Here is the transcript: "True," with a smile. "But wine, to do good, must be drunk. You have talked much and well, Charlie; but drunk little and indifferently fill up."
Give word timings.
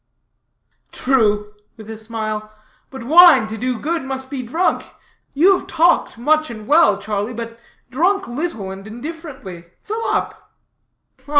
"True," 0.91 1.53
with 1.77 1.87
a 1.87 1.95
smile. 1.95 2.51
"But 2.89 3.03
wine, 3.03 3.45
to 3.45 3.55
do 3.55 3.77
good, 3.77 4.01
must 4.03 4.31
be 4.31 4.41
drunk. 4.41 4.83
You 5.35 5.55
have 5.55 5.67
talked 5.67 6.17
much 6.17 6.49
and 6.49 6.65
well, 6.65 6.97
Charlie; 6.97 7.35
but 7.35 7.59
drunk 7.91 8.27
little 8.27 8.71
and 8.71 8.87
indifferently 8.87 9.65
fill 9.83 10.03
up." 10.05 10.53